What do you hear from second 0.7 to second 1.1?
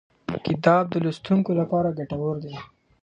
د